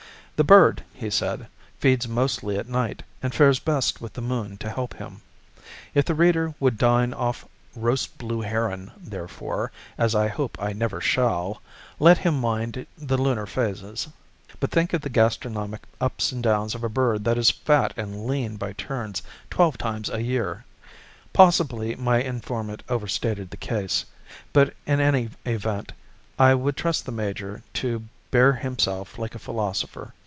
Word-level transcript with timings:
The 0.37 0.43
bird, 0.45 0.83
he 0.95 1.11
said, 1.11 1.45
feeds 1.77 2.07
mostly 2.07 2.57
at 2.57 2.67
night, 2.67 3.03
and 3.21 3.31
fares 3.31 3.59
best 3.59 4.01
with 4.01 4.13
the 4.13 4.23
moon 4.23 4.57
to 4.57 4.71
help 4.71 4.95
him. 4.95 5.21
If 5.93 6.05
the 6.05 6.15
reader 6.15 6.55
would 6.59 6.79
dine 6.79 7.13
off 7.13 7.45
roast 7.75 8.17
blue 8.17 8.41
heron, 8.41 8.91
therefore, 8.97 9.71
as 9.99 10.15
I 10.15 10.29
hope 10.29 10.57
I 10.59 10.73
never 10.73 10.99
shall, 10.99 11.61
let 11.99 12.17
him 12.17 12.41
mind 12.41 12.87
the 12.97 13.19
lunar 13.19 13.45
phases. 13.45 14.07
But 14.59 14.71
think 14.71 14.93
of 14.93 15.01
the 15.01 15.11
gastronomic 15.11 15.83
ups 16.01 16.31
and 16.31 16.41
downs 16.41 16.73
of 16.73 16.83
a 16.83 16.89
bird 16.89 17.23
that 17.25 17.37
is 17.37 17.51
fat 17.51 17.93
and 17.95 18.25
lean 18.25 18.55
by 18.57 18.73
turns 18.73 19.21
twelve 19.51 19.77
times 19.77 20.09
a 20.09 20.23
year! 20.23 20.65
Possibly 21.33 21.95
my 21.95 22.17
informant 22.19 22.81
overstated 22.89 23.51
the 23.51 23.57
case; 23.57 24.05
but 24.53 24.73
in 24.87 24.99
any 24.99 25.29
event 25.45 25.91
I 26.39 26.55
would 26.55 26.75
trust 26.77 27.05
the 27.05 27.11
major 27.11 27.61
to 27.75 28.05
bear 28.31 28.53
himself 28.53 29.19
like 29.19 29.35
a 29.35 29.39
philosopher. 29.39 30.15